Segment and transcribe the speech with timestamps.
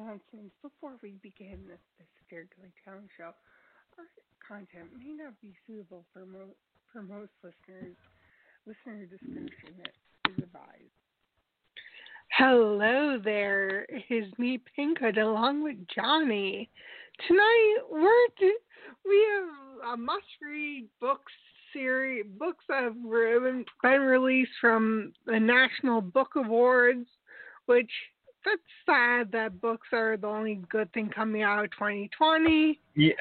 [0.00, 2.08] announcements before we begin this, this
[2.84, 3.32] Town show.
[3.98, 4.06] Our
[4.46, 6.56] content may not be suitable for, mo-
[6.92, 7.96] for most listeners.
[8.66, 9.76] Listener discretion
[10.28, 10.96] is advised.
[12.32, 16.70] Hello there, it's me, Pinkhood, along with Johnnie.
[17.26, 18.28] Tonight we're
[19.04, 21.32] we have a must-read books
[21.72, 23.64] series, books that have been
[24.00, 27.06] released from the National Book Awards,
[27.66, 27.90] which
[28.44, 32.78] that's sad that books are the only good thing coming out of 2020.
[32.96, 33.12] Yeah.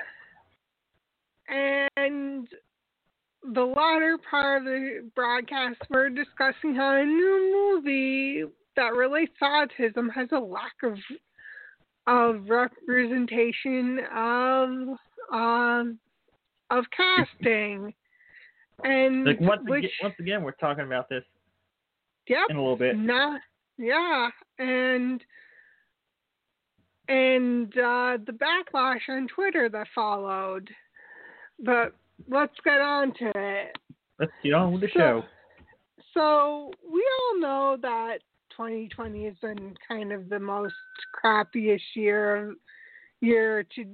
[1.48, 2.48] And
[3.54, 8.44] the latter part of the broadcast, we're discussing how a new movie
[8.76, 10.98] that relates to autism has a lack of
[12.08, 14.70] of representation of
[15.32, 16.00] um
[16.70, 17.94] of casting.
[18.84, 21.24] And like once, which, again, once again, we're talking about this.
[22.28, 22.48] Yep.
[22.52, 22.98] In a little bit.
[22.98, 23.42] Not,
[23.80, 25.24] yeah, and
[27.08, 30.70] and uh, the backlash on Twitter that followed.
[31.64, 31.96] But
[32.30, 33.78] let's get on to it.
[34.20, 35.24] Let's get on with the so, show.
[36.14, 38.20] So we all know that
[38.52, 40.76] 2020 has been kind of the most
[41.24, 42.56] crappiest year
[43.22, 43.86] year to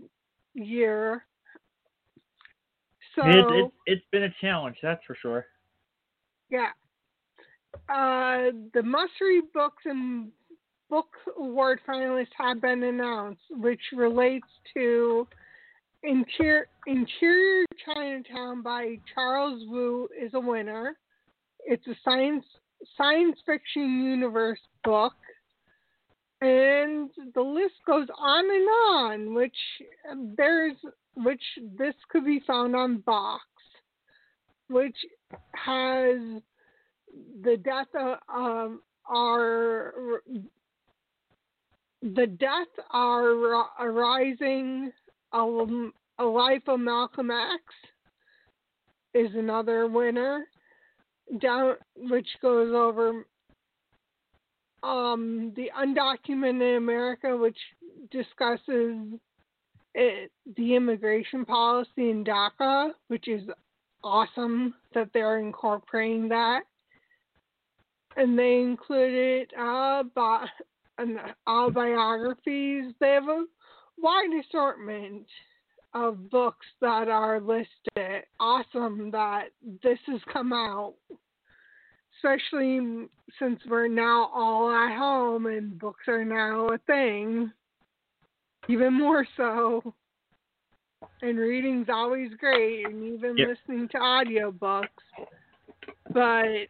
[0.56, 1.26] year.
[3.16, 5.46] So it, it, it's been a challenge, that's for sure.
[6.50, 6.70] Yeah.
[7.90, 10.32] Uh, the must-read books and
[10.90, 15.28] book award finalists have been announced, which relates to
[16.04, 20.98] Interior, Interior Chinatown by Charles Yu is a winner.
[21.66, 22.46] It's a science
[22.98, 25.14] science fiction universe book.
[26.42, 29.56] And the list goes on and on, which
[30.38, 30.76] there's
[31.16, 31.42] which
[31.78, 33.46] this could be found on Vox,
[34.68, 34.98] which
[35.54, 36.42] has
[37.44, 39.94] the death of um, our
[42.02, 44.92] the dead are arising
[45.34, 45.90] a,
[46.20, 47.64] a life of Malcolm X
[49.14, 50.46] is another winner
[51.40, 53.26] down which goes over
[54.84, 57.58] um, the undocumented America, which
[58.12, 59.20] discusses
[59.96, 63.42] it, the immigration policy in DACA, which is
[64.04, 66.62] awesome that they're incorporating that.
[68.18, 70.48] And they included uh, bi-
[71.48, 72.94] all biographies.
[73.00, 73.46] They have a
[73.98, 75.26] wide assortment
[75.94, 78.24] of books that are listed.
[78.40, 79.46] Awesome that
[79.84, 80.96] this has come out,
[82.18, 83.08] especially
[83.40, 87.52] since we're now all at home and books are now a thing.
[88.68, 89.94] Even more so.
[91.22, 93.50] And reading's always great, and even yep.
[93.50, 94.88] listening to audiobooks.
[96.12, 96.68] But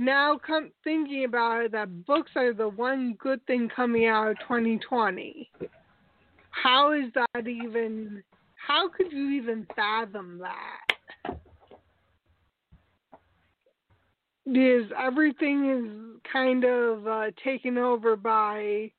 [0.00, 4.38] now, come thinking about it, that books are the one good thing coming out of
[4.38, 5.50] 2020.
[6.50, 8.22] How is that even
[8.66, 11.36] how could you even fathom that?
[14.46, 18.90] Because everything is kind of uh, taken over by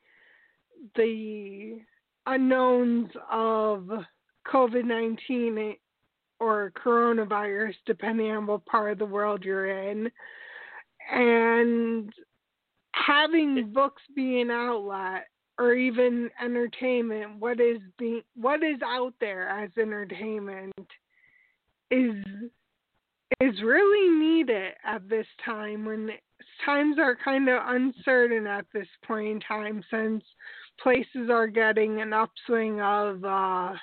[0.95, 1.79] the
[2.27, 3.89] unknowns of
[4.53, 5.75] COVID 19
[6.39, 10.11] or coronavirus, depending on what part of the world you're in.
[11.11, 12.11] And
[12.93, 15.27] having books be an outlet
[15.57, 20.73] or even entertainment, what is being what is out there as entertainment
[21.91, 22.15] is
[23.39, 26.09] is really needed at this time when
[26.65, 30.23] times are kind of uncertain at this point in time since
[30.81, 33.73] places are getting an upswing of uh,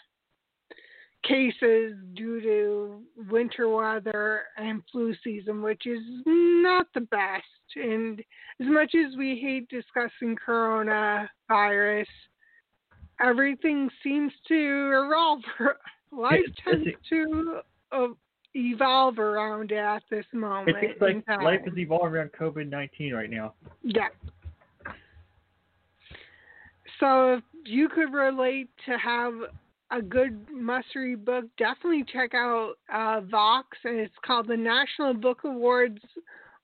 [1.24, 7.44] cases due to winter weather and flu season, which is not the best.
[7.76, 8.20] And
[8.60, 12.06] as much as we hate discussing coronavirus,
[13.20, 15.41] everything seems to evolve.
[16.10, 17.60] Life tends to
[17.92, 18.06] uh,
[18.54, 20.76] evolve around it at this moment.
[20.78, 23.53] It seems like life is evolving around COVID 19 right now.
[23.82, 24.09] Yeah.
[26.98, 29.34] So if you could relate to have
[29.90, 33.76] a good must read book, definitely check out uh, Vox.
[33.84, 36.02] And it's called the National Book Awards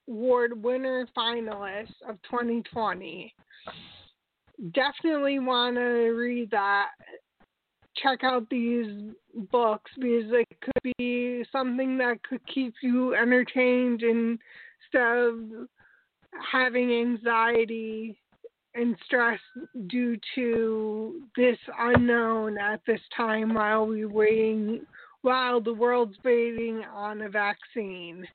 [0.09, 3.35] Award winner finalist of 2020.
[4.73, 6.89] Definitely want to read that.
[8.03, 9.15] Check out these
[9.53, 15.69] books because it could be something that could keep you entertained instead of
[16.53, 18.19] having anxiety
[18.75, 19.39] and stress
[19.87, 24.81] due to this unknown at this time while we waiting
[25.23, 28.27] while the world's waiting on a vaccine,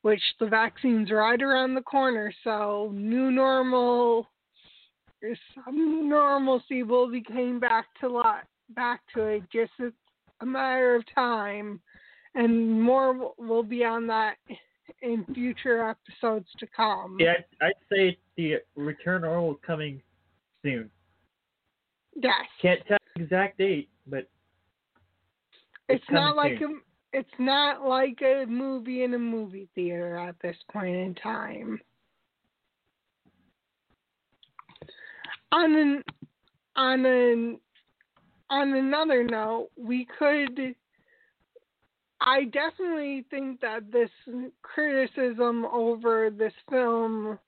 [0.00, 2.32] which the vaccine's right around the corner.
[2.44, 4.26] So new normal
[5.54, 8.44] some normalcy will be came back to lot
[8.74, 11.78] back to it just a, matter of time
[12.34, 14.36] and more will be on that
[15.02, 17.18] in future episodes to come.
[17.20, 20.00] Yeah, I'd say the return normal coming
[20.62, 20.90] soon.
[22.16, 22.32] Yes.
[22.60, 24.28] Can't tell the exact date, but
[25.88, 26.80] it's, it's not like soon.
[27.12, 31.80] a it's not like a movie in a movie theater at this point in time.
[35.52, 36.04] On an
[36.76, 37.60] on an
[38.48, 40.74] on another note, we could
[42.20, 44.10] I definitely think that this
[44.62, 47.38] criticism over this film,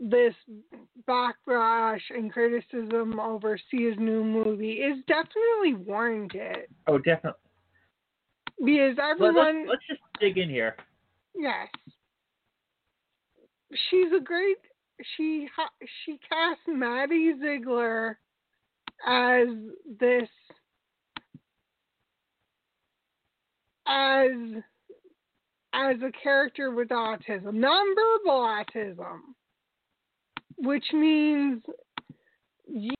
[0.00, 0.34] this
[1.08, 6.66] backlash and criticism over Sia's new movie is definitely warranted.
[6.86, 7.40] Oh, definitely.
[8.62, 10.76] Because everyone, let's, let's just dig in here.
[11.34, 11.68] yes,
[13.90, 14.58] she's a great.
[15.16, 15.48] She
[16.04, 18.18] she cast Maddie Ziegler
[19.06, 19.48] as
[19.98, 20.28] this
[23.86, 24.30] as
[25.72, 29.20] as a character with autism, nonverbal autism,
[30.62, 31.62] which means
[32.66, 32.94] you,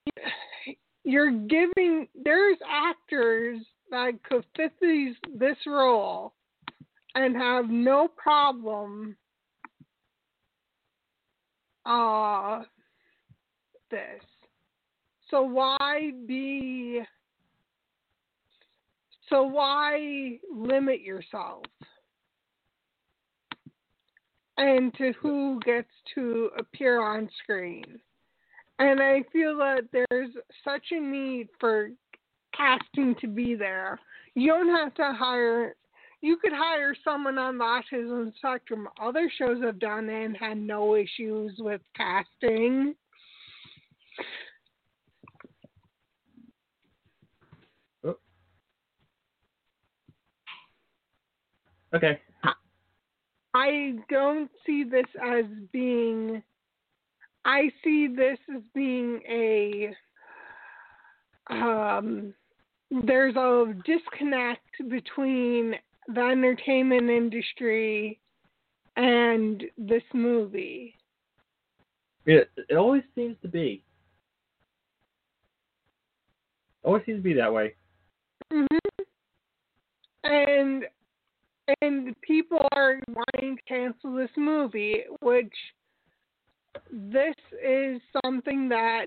[1.05, 3.59] you're giving there's actors
[3.91, 6.33] that could fit these this role
[7.15, 9.17] and have no problem
[11.87, 12.63] uh
[13.91, 14.23] this.
[15.31, 17.01] So why be
[19.29, 21.65] so why limit yourself?
[24.61, 27.99] And to who gets to appear on screen.
[28.79, 30.31] And I feel that there's
[30.63, 31.89] such a need for
[32.55, 33.99] casting to be there.
[34.35, 35.75] You don't have to hire
[36.23, 38.89] you could hire someone on the autism spectrum.
[39.01, 42.95] Other shows have done and had no issues with casting.
[48.05, 48.19] Oh.
[51.95, 52.21] Okay.
[53.55, 56.43] I don't see this as being.
[57.45, 59.95] I see this as being a.
[61.49, 62.35] Um,
[62.91, 65.75] there's a disconnect between
[66.09, 68.21] the entertainment industry
[68.97, 70.95] and this movie.
[72.27, 73.83] It, it always seems to be.
[76.83, 77.75] Always seems to be that way.
[78.53, 78.67] hmm
[80.25, 80.85] And
[81.81, 85.53] and people are wanting to cancel this movie, which
[86.91, 87.35] this
[87.65, 89.07] is something that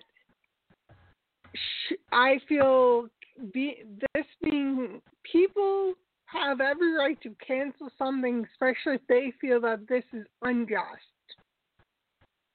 [1.56, 3.07] sh- I feel
[3.54, 3.83] be
[4.15, 5.94] this being people
[6.25, 10.83] have every right to cancel something, especially if they feel that this is unjust.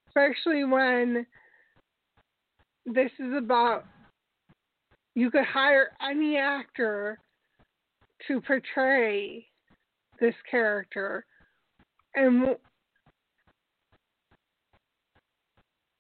[0.09, 1.27] Especially when
[2.87, 3.85] this is about
[5.15, 7.19] you could hire any actor
[8.27, 9.47] to portray
[10.21, 11.25] this character.
[12.15, 12.57] And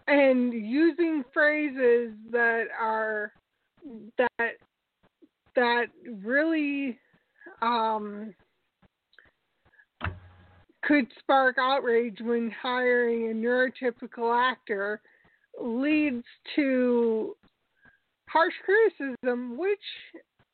[0.07, 3.33] and using phrases that are
[4.17, 4.53] that
[5.55, 5.87] that
[6.23, 6.99] really
[7.63, 8.35] um,
[10.83, 15.01] could spark outrage when hiring a neurotypical actor
[15.61, 16.25] leads
[16.57, 17.37] to
[18.29, 19.79] harsh criticism, which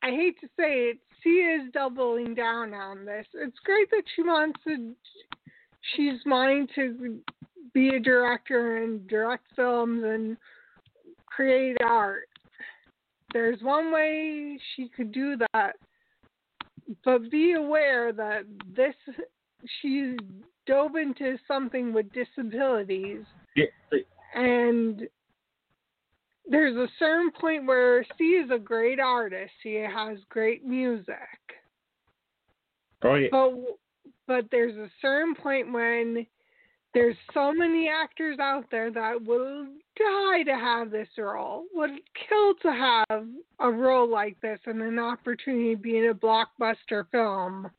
[0.05, 3.25] I hate to say it, she is doubling down on this.
[3.33, 4.93] It's great that she wants to,
[5.95, 7.19] she's wanting to
[7.73, 10.37] be a director and direct films and
[11.25, 12.29] create art.
[13.33, 15.73] There's one way she could do that,
[17.03, 18.43] but be aware that
[18.75, 18.93] this,
[19.81, 20.17] she's
[20.67, 23.23] dove into something with disabilities
[23.55, 23.65] Yeah.
[24.35, 25.07] and
[26.49, 29.51] there's a certain point where she is a great artist.
[29.63, 31.15] She has great music.
[33.03, 33.27] Oh yeah.
[33.31, 33.51] But
[34.27, 36.25] but there's a certain point when
[36.93, 39.65] there's so many actors out there that will
[39.97, 41.91] die to have this role, would
[42.27, 43.27] kill to have
[43.59, 47.69] a role like this and an opportunity to be in a blockbuster film.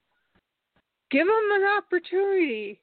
[1.11, 2.81] Give them an opportunity.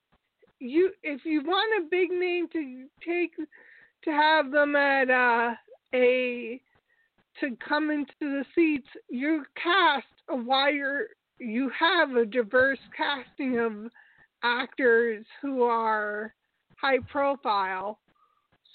[0.60, 5.54] You, if you want a big name to take, to have them at uh,
[5.94, 6.62] a,
[7.40, 11.08] to come into the seats, you cast a wider,
[11.40, 13.92] you have a diverse casting of
[14.44, 16.34] actors who are
[16.78, 18.00] high profile.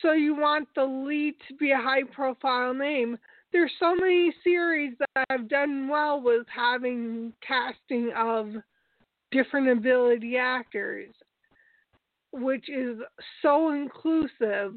[0.01, 3.19] So you want the lead to be a high profile name.
[3.53, 8.51] There's so many series that have done well with having casting of
[9.31, 11.15] different ability actors,
[12.33, 12.99] which is
[13.43, 14.75] so inclusive.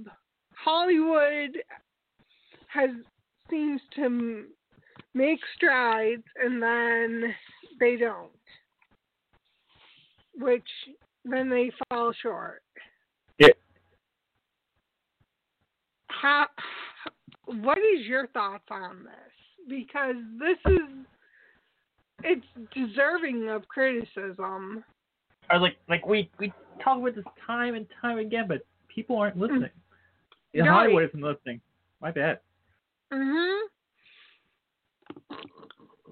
[0.56, 1.58] Hollywood
[2.74, 2.90] has
[3.50, 4.48] seems to m-
[5.14, 7.34] make strides and then
[7.80, 8.32] they don't,
[10.36, 10.68] which
[11.26, 12.62] then they fall short.
[13.40, 13.50] Yeah.
[16.08, 16.48] How?
[17.46, 19.68] What is your thoughts on this?
[19.68, 21.06] Because this is
[22.24, 24.84] it's deserving of criticism.
[25.50, 29.38] Or like like we we talk about this time and time again, but people aren't
[29.38, 29.64] listening.
[29.64, 29.70] Mm.
[30.54, 30.72] Yeah, Right.
[30.72, 31.62] Hollywood isn't listening.
[32.02, 32.40] My bad.
[33.12, 33.62] Mhm.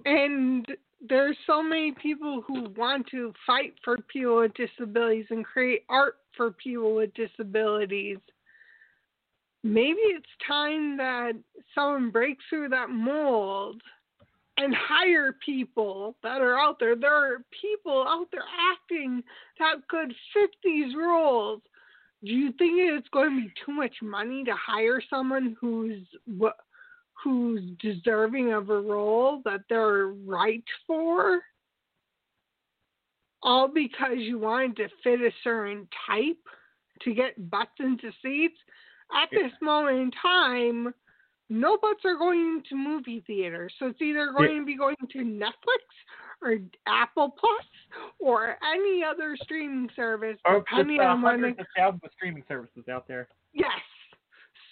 [0.06, 0.66] And
[1.02, 6.18] there's so many people who want to fight for people with disabilities and create art
[6.36, 8.18] for people with disabilities.
[9.64, 11.34] Maybe it's time that
[11.76, 13.82] someone breaks through that mold
[14.58, 16.96] and hire people that are out there.
[16.96, 19.24] There are people out there acting
[19.60, 21.62] that could fit these roles.
[22.24, 26.58] Do you think it's going to be too much money to hire someone who's what
[27.24, 31.42] who's deserving of a role that they're right for?
[33.42, 36.38] All because you wanted to fit a certain type
[37.02, 38.58] to get butts into seats?
[39.12, 39.48] At Yeah.
[39.48, 40.94] this moment in time,
[41.50, 43.74] no butts are going to movie theaters.
[43.80, 45.82] So it's either going to be going to Netflix
[46.42, 47.66] or Apple Plus
[48.20, 52.12] or any other streaming service, Or depending just, uh, on when hundreds of thousands of
[52.14, 53.28] streaming services out there.
[53.54, 53.72] yes.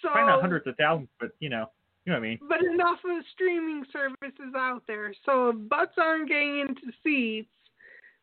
[0.02, 1.70] So Probably not hundreds of thousands, but you know,
[2.08, 2.38] know what I mean.
[2.48, 5.14] but enough of streaming services out there.
[5.24, 7.48] So if butts aren't getting into seats,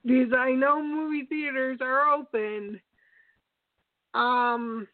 [0.06, 2.80] because I know movie theaters are open.
[4.14, 4.88] Um,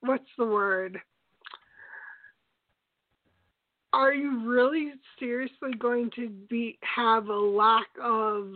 [0.00, 1.00] what's the word?
[3.92, 8.52] Are you really seriously going to be have a lack of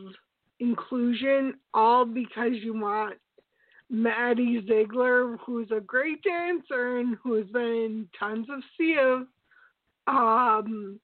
[0.60, 3.16] inclusion all because you want
[3.88, 9.24] Maddie Ziegler, who's a great dancer and who's been in tons of Sia
[10.06, 10.98] um,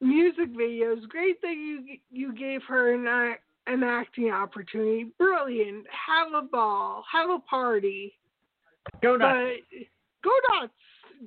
[0.00, 1.08] music videos.
[1.08, 5.06] Great that you you gave her an an acting opportunity.
[5.18, 5.86] Brilliant.
[6.08, 7.04] Have a ball.
[7.10, 8.14] Have a party.
[9.02, 9.60] Go nuts.
[9.70, 9.78] But
[10.24, 10.72] go nuts.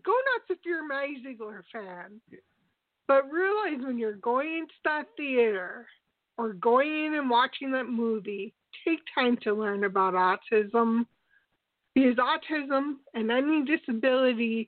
[0.04, 2.20] Go nuts if you're a Maddie Ziegler fan.
[3.08, 5.86] But realize when you're going into that theater
[6.38, 8.54] or going in and watching that movie,
[8.86, 11.06] take time to learn about autism.
[11.96, 14.68] Because autism and any disability,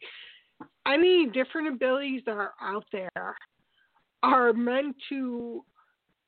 [0.87, 3.35] any different abilities that are out there
[4.21, 5.63] are meant to,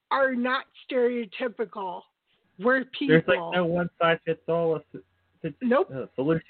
[0.09, 2.01] are not stereotypical.
[2.59, 3.07] We're people.
[3.09, 4.81] There's like no one size fits all
[5.61, 5.91] nope.
[5.93, 6.43] uh, solution.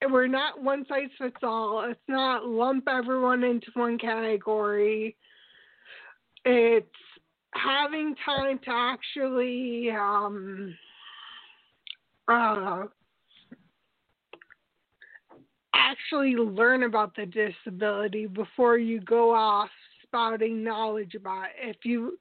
[0.00, 1.88] And we're not one size fits all.
[1.88, 5.16] It's not lump everyone into one category.
[6.44, 6.86] It's
[7.52, 10.74] having time to actually um,
[12.28, 12.84] uh,
[15.74, 19.70] actually learn about the disability before you go off
[20.02, 21.76] spouting knowledge about it.
[21.76, 22.18] If you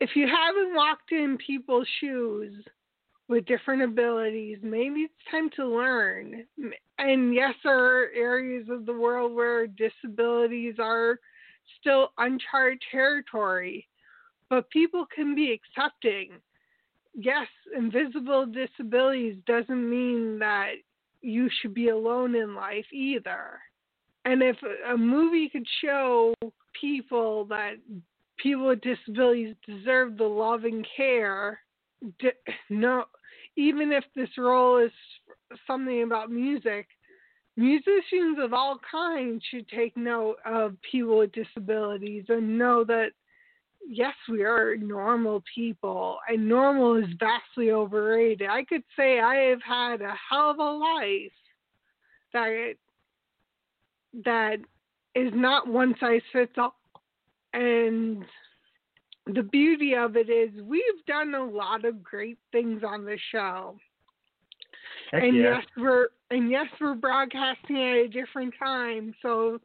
[0.00, 2.52] if you haven't walked in people's shoes
[3.28, 6.44] with different abilities, maybe it's time to learn.
[6.98, 11.18] And yes, there are areas of the world where disabilities are
[11.80, 13.86] still uncharted territory,
[14.50, 16.30] but people can be accepting.
[17.14, 20.72] Yes, invisible disabilities doesn't mean that
[21.22, 23.58] you should be alone in life either.
[24.24, 24.56] And if
[24.90, 26.34] a movie could show
[26.78, 27.74] people that
[28.36, 31.60] people with disabilities deserve the love and care,
[32.68, 33.04] no,
[33.56, 34.92] even if this role is
[35.66, 36.86] something about music,
[37.56, 43.12] musicians of all kinds should take note of people with disabilities and know that
[43.88, 48.48] yes, we are normal people, and normal is vastly overrated.
[48.48, 51.32] I could say I have had a hell of a life
[52.32, 52.74] that
[54.24, 54.56] that
[55.14, 56.76] is not one size fits all,
[57.52, 58.24] and
[59.26, 63.76] the beauty of it is we've done a lot of great things on the show.
[65.10, 65.56] Heck and yeah.
[65.56, 69.60] yes, we're and yes, we're broadcasting at a different time, so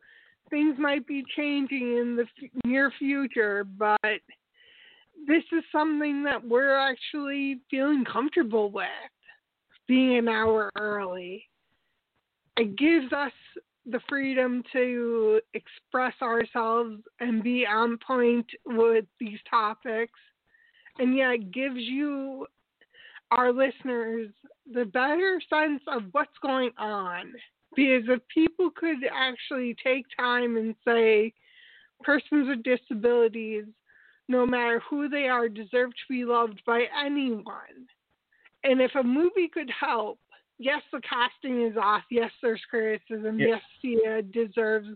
[0.52, 3.64] things might be changing in the f- near future.
[3.64, 4.00] But
[5.28, 8.86] this is something that we're actually feeling comfortable with,
[9.88, 11.48] being an hour early.
[12.58, 13.32] It gives us
[13.86, 20.20] the freedom to express ourselves and be on point with these topics,
[21.00, 22.46] and yet gives you
[23.32, 24.30] our listeners
[24.72, 27.34] the better sense of what's going on.
[27.76, 31.34] Because if people could actually take time and say,
[32.04, 33.66] persons with disabilities,
[34.28, 37.88] no matter who they are, deserve to be loved by anyone.
[38.64, 40.20] And if a movie could help
[40.62, 42.04] yes, the casting is off.
[42.10, 43.40] Yes, there's criticism.
[43.40, 44.90] Yes, Sia deserves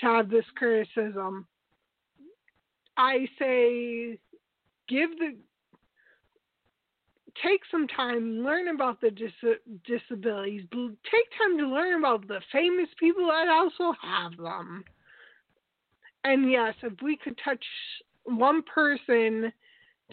[0.00, 1.46] to have this criticism.
[2.96, 4.18] I say,
[4.88, 5.36] give the
[7.42, 10.62] take some time, learn about the dis- disabilities.
[10.72, 14.84] Take time to learn about the famous people that also have them.
[16.24, 17.64] And yes, if we could touch
[18.24, 19.52] one person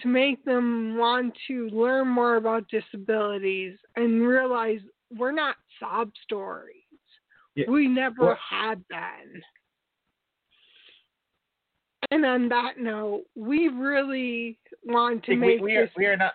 [0.01, 4.79] to make them want to learn more about disabilities and realize
[5.17, 6.75] we're not sob stories.
[7.55, 7.69] Yeah.
[7.69, 9.43] We never Well- had been.
[12.11, 15.95] And on that note, we really want to we, make we are this.
[15.97, 16.33] we are not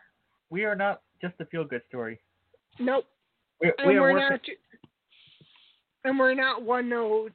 [0.50, 2.20] we are not just a feel good story.
[2.78, 3.04] nope.
[3.60, 4.30] We, And we are we're working.
[4.30, 4.40] not.
[6.04, 7.32] And we're not one note,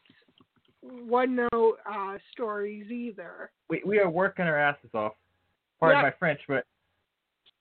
[0.81, 3.51] one note uh, stories either.
[3.69, 5.13] We, we are working our asses off.
[5.79, 6.03] Pardon Yeah.
[6.09, 6.65] my French, but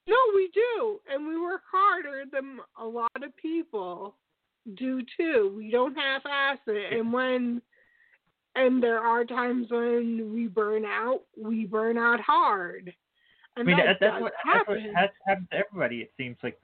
[0.06, 4.14] No, we do, and we work harder than a lot of people
[4.76, 5.52] do too.
[5.56, 7.60] We don't half-ass it, and when
[8.56, 11.22] and there are times when we burn out.
[11.36, 12.94] We burn out hard,
[13.56, 16.00] I mean that that, that's what that's what has happened to everybody.
[16.00, 16.58] It seems like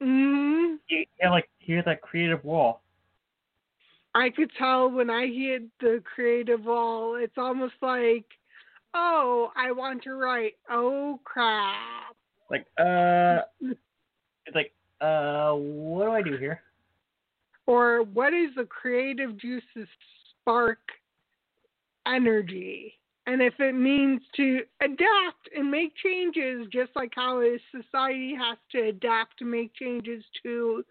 [0.00, 2.82] hmm you, you like hear that creative wall.
[4.14, 7.16] I could tell when I hit the creative wall.
[7.16, 8.24] It's almost like,
[8.94, 10.54] oh, I want to write.
[10.70, 12.16] Oh crap!
[12.50, 13.78] Like uh, it's
[14.54, 16.62] like uh, what do I do here?
[17.68, 19.86] or what is the creative juices
[20.40, 20.80] spark
[22.06, 22.97] energy
[23.28, 28.56] and if it means to adapt and make changes just like how a society has
[28.72, 30.82] to adapt to make changes to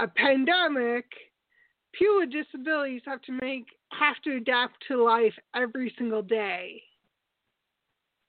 [0.00, 1.04] a pandemic
[1.92, 6.82] people with disabilities have to make have to adapt to life every single day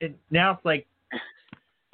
[0.00, 0.86] It now it's like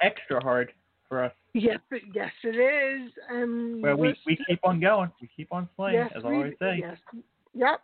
[0.01, 0.73] extra hard
[1.07, 1.31] for us.
[1.53, 1.79] yes
[2.13, 5.11] yes it is and But we we're keep on going.
[5.21, 6.79] We keep on playing, Yes, as I always say.
[6.81, 6.97] Yes.
[7.53, 7.81] Yep.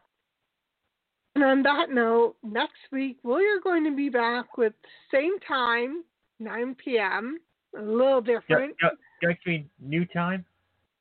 [1.36, 4.74] And on that note, next week we're going to be back with
[5.14, 6.04] same time,
[6.40, 7.40] 9 p.m.
[7.78, 8.76] A little different.
[8.82, 8.90] yeah,
[9.24, 10.46] next week, new time.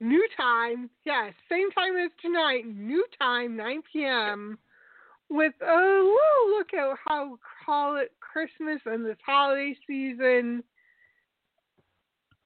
[0.00, 0.88] New time.
[1.04, 2.62] Yes, same time as tonight.
[2.66, 4.58] New time, 9 p.m.
[5.28, 10.62] With a little look at how call it Christmas and this holiday season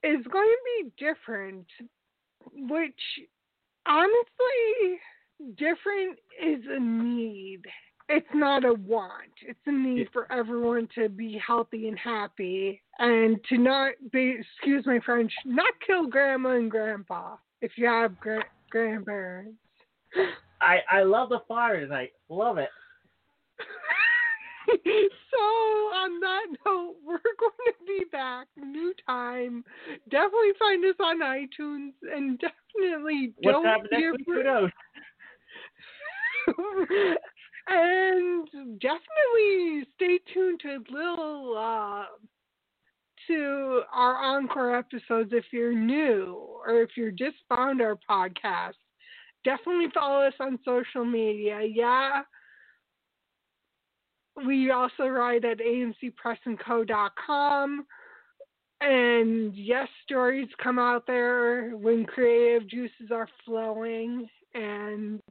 [0.03, 1.65] is going to be different,
[2.51, 2.93] which
[3.87, 4.99] honestly,
[5.57, 7.61] different is a need.
[8.07, 9.31] It's not a want.
[9.47, 14.85] It's a need for everyone to be healthy and happy and to not be, excuse
[14.85, 19.57] my French, not kill grandma and grandpa if you have gra- grandparents.
[20.61, 22.11] I I love the fire tonight.
[22.29, 22.69] Love it.
[24.67, 29.63] so on that note, we're going to be back new time.
[30.09, 34.25] Definitely find us on iTunes and definitely What's don't happening be next week?
[34.27, 34.69] Who afraid- knows?
[37.67, 38.47] and
[38.79, 42.05] definitely stay tuned to little uh,
[43.27, 48.75] to our encore episodes if you're new or if you're just found our podcast.
[49.43, 51.59] Definitely follow us on social media.
[51.61, 52.21] Yeah.
[54.45, 57.85] We also write at amcpressandco.com.
[58.81, 64.27] And yes, stories come out there when creative juices are flowing.
[64.53, 65.21] And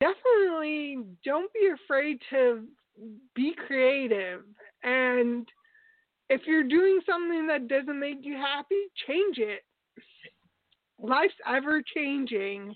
[0.00, 2.64] definitely don't be afraid to
[3.34, 4.42] be creative.
[4.82, 5.48] And
[6.28, 9.62] if you're doing something that doesn't make you happy, change it.
[10.98, 12.74] Life's ever changing.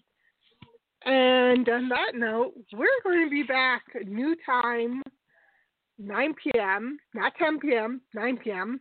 [1.04, 5.02] And on that note, we're going to be back new time,
[5.98, 8.80] 9 p.m., not 10 p.m., 9 p.m.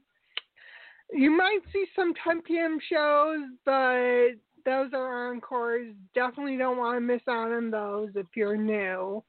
[1.12, 2.78] You might see some 10 p.m.
[2.92, 4.32] shows, but
[4.66, 5.94] those are encores.
[6.16, 9.24] Definitely don't want to miss out on those if you're new.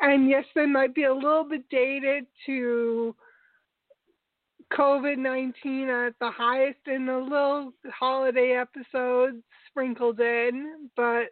[0.00, 3.14] And yes, they might be a little bit dated to
[4.72, 11.24] COVID 19 at the highest and a little holiday episodes sprinkled in, but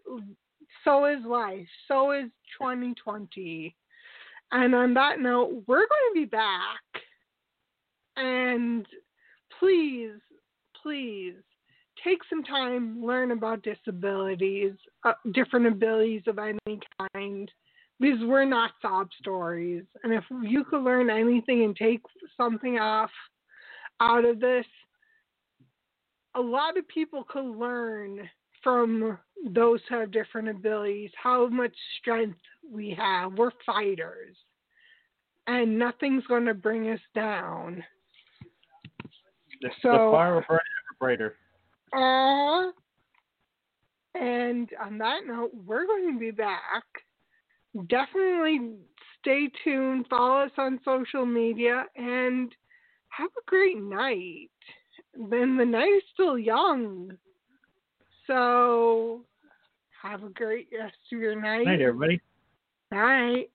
[0.85, 1.67] so is life.
[1.87, 3.75] So is 2020.
[4.51, 6.81] And on that note, we're going to be back.
[8.17, 8.87] And
[9.59, 10.13] please,
[10.83, 11.35] please
[12.05, 14.73] take some time, learn about disabilities,
[15.05, 16.81] uh, different abilities of any
[17.15, 17.51] kind,
[18.01, 19.85] because we're not sob stories.
[20.05, 22.03] And if you could learn anything and take
[22.37, 23.11] something off
[24.01, 24.67] out of this,
[26.35, 28.29] a lot of people could learn
[28.63, 29.19] from
[29.51, 32.39] those who have different abilities how much strength
[32.71, 33.33] we have.
[33.35, 34.37] We're fighters,
[35.47, 37.83] and nothing's going to bring us down.
[39.61, 40.61] The, So- the fire
[41.01, 41.35] brighter.
[41.93, 42.71] Uh,
[44.15, 46.85] And on that note, we're going to be back.
[47.89, 48.73] Definitely
[49.21, 52.53] stay tuned, follow us on social media, and
[53.11, 54.51] have a great night.
[55.15, 57.13] Then the night is still young.
[58.27, 59.25] So
[60.03, 61.65] have a great rest of your night.
[61.65, 62.21] Night, everybody.
[62.91, 63.51] Night.